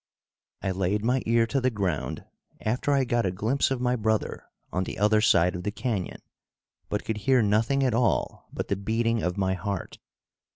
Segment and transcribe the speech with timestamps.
[0.63, 2.25] I laid my ear to the ground
[2.61, 6.23] after I got a glimpse of my brother on the other side of the canyon,
[6.89, 9.99] but could hear nothing at all but the beating of my heart.